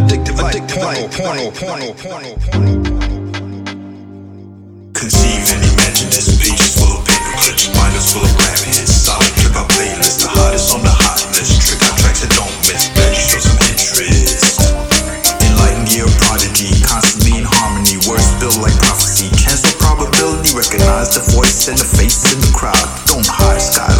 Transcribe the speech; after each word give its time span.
addictive, 0.00 0.40
addictive, 0.40 0.80
porno, 0.80 1.08
porno, 1.12 1.50
porno, 1.52 1.92
porno, 1.94 2.30
porno. 2.48 2.72
Conceive 4.96 5.44
and 5.52 5.62
imagine 5.72 6.08
this 6.08 6.28
page 6.40 6.60
is 6.60 6.72
full 6.76 6.92
of 6.96 7.04
paper 7.04 7.32
clips, 7.40 7.68
binders 7.76 8.12
full 8.12 8.24
of 8.24 8.32
rap 8.40 8.58
hits. 8.64 8.92
Solid 8.92 9.32
trip 9.36 9.56
out 9.56 9.68
playlist, 9.68 10.24
the 10.24 10.28
hottest 10.28 10.72
on 10.72 10.82
the 10.82 10.92
hot 10.92 11.20
list. 11.36 11.60
Trick 11.68 11.82
out 11.84 11.96
tracks 12.00 12.20
that 12.24 12.32
don't 12.32 12.52
miss, 12.64 12.88
glad 12.96 13.12
you 13.12 13.24
show 13.24 13.40
some 13.40 13.60
interest. 13.68 14.60
Enlightened 15.44 15.88
year 15.92 16.08
prodigy, 16.20 16.72
constantly 16.84 17.40
in 17.40 17.44
harmony. 17.44 18.00
Words 18.08 18.28
built 18.40 18.56
like 18.60 18.76
prophecy. 18.80 19.28
Cancel 19.36 19.72
probability, 19.80 20.56
recognize 20.56 21.12
the 21.12 21.24
voice 21.36 21.68
and 21.68 21.76
the 21.76 21.84
face 21.84 22.24
in 22.32 22.40
the 22.40 22.52
crowd. 22.56 22.88
Don't 23.04 23.26
hide 23.28 23.60
skyline 23.60 23.99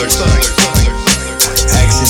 Actions 0.00 0.16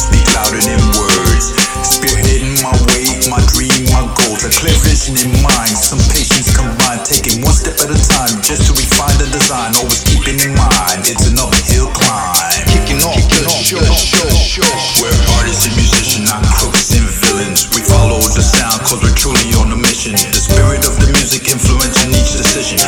speak 0.06 0.22
louder 0.30 0.62
than 0.62 0.78
words. 0.94 1.50
Spearheading 1.82 2.62
my 2.62 2.70
way, 2.86 3.02
my 3.26 3.42
dream, 3.50 3.82
my 3.90 4.06
goals. 4.14 4.46
A 4.46 4.50
clear 4.54 4.78
vision 4.86 5.18
in 5.18 5.34
mind, 5.42 5.74
some 5.74 5.98
patience 6.14 6.54
combined. 6.54 7.02
Taking 7.02 7.42
one 7.42 7.50
step 7.50 7.82
at 7.82 7.90
a 7.90 7.98
time 7.98 8.38
just 8.46 8.70
to 8.70 8.78
refine 8.78 9.18
the 9.18 9.26
design. 9.34 9.74
Always 9.82 10.06
keeping 10.06 10.38
in 10.38 10.54
mind 10.54 11.02
it's 11.10 11.26
an 11.26 11.34
uphill 11.42 11.90
climb. 11.90 12.62
Kicking 12.70 13.02
off 13.02 13.18
the 13.26 13.50
show, 13.58 13.82
show, 13.82 14.22
show. 14.38 14.70
We're 15.02 15.10
artists 15.42 15.66
and 15.66 15.74
musicians, 15.74 16.30
not 16.30 16.46
crooks 16.46 16.94
and 16.94 17.10
villains. 17.10 17.74
We 17.74 17.82
follow 17.82 18.22
the 18.22 18.38
sound 18.46 18.86
cause 18.86 19.02
we're 19.02 19.18
truly 19.18 19.50
on 19.58 19.74
a 19.74 19.78
mission. 19.82 20.14
The 20.14 20.38
spirit 20.38 20.86
of 20.86 20.94
the 21.02 21.10
music 21.10 21.50
influencing 21.50 22.14
each 22.14 22.38
decision. 22.38 22.78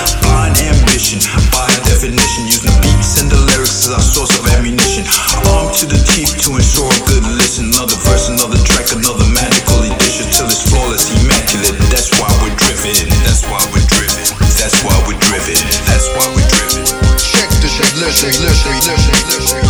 Ammunition. 4.92 5.04
Armed 5.48 5.74
to 5.80 5.86
the 5.86 6.00
teeth 6.12 6.36
to 6.44 6.56
ensure 6.56 6.88
a 6.88 7.00
good 7.08 7.24
listen. 7.38 7.72
Another 7.72 7.96
verse, 8.04 8.28
another 8.28 8.58
track, 8.64 8.92
another 8.92 9.24
magical 9.32 9.80
edition 9.88 10.28
till 10.32 10.46
it's 10.46 10.62
flawless, 10.68 11.08
immaculate. 11.22 11.76
That's 11.88 12.12
why 12.20 12.28
we're 12.42 12.56
driven. 12.56 13.08
That's 13.24 13.44
why 13.48 13.60
we're 13.72 13.86
driven. 13.88 14.24
That's 14.60 14.76
why 14.84 14.96
we're 15.08 15.18
driven. 15.18 15.56
That's 15.88 16.08
why 16.12 16.26
we're 16.36 16.48
driven. 16.48 16.84
Check 17.16 17.48
the 17.60 17.68
shit, 17.68 17.92
listen, 17.96 18.32
listen, 18.44 18.74
listen, 18.84 19.16
listen. 19.32 19.60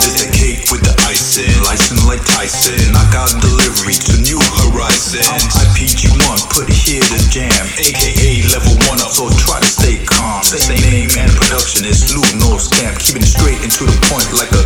This 0.00 0.16
the 0.20 0.28
cake 0.32 0.64
with 0.70 0.84
the 0.84 0.94
icing, 1.08 1.50
license 1.64 2.04
like 2.04 2.24
Tyson. 2.24 2.76
Knockout 2.92 3.32
delivery 3.40 3.96
to 4.08 4.14
new 4.24 4.40
horizon. 4.64 5.24
I'm 5.24 5.44
IPG1, 5.72 6.38
put 6.52 6.68
here 6.68 7.02
to 7.02 7.18
jam, 7.28 7.64
aka 7.80 8.25
point 14.08 14.32
like 14.32 14.52
a 14.52 14.65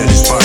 said 0.00 0.10
it's 0.10 0.28
fine. 0.28 0.39